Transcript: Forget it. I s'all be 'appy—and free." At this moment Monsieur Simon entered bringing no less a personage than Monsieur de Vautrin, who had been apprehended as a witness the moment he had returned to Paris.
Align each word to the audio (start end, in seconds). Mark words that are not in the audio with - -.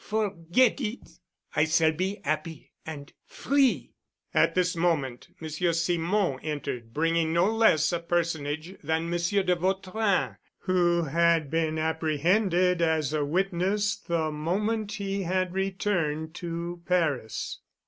Forget 0.03 0.81
it. 0.81 1.07
I 1.55 1.65
s'all 1.65 1.91
be 1.91 2.21
'appy—and 2.25 3.13
free." 3.23 3.93
At 4.33 4.55
this 4.55 4.75
moment 4.75 5.27
Monsieur 5.39 5.73
Simon 5.73 6.39
entered 6.39 6.91
bringing 6.91 7.31
no 7.33 7.53
less 7.55 7.91
a 7.93 7.99
personage 7.99 8.77
than 8.83 9.11
Monsieur 9.11 9.43
de 9.43 9.55
Vautrin, 9.55 10.37
who 10.61 11.03
had 11.03 11.51
been 11.51 11.77
apprehended 11.77 12.81
as 12.81 13.13
a 13.13 13.23
witness 13.23 13.95
the 13.95 14.31
moment 14.31 14.93
he 14.93 15.21
had 15.21 15.53
returned 15.53 16.33
to 16.33 16.81
Paris. 16.87 17.59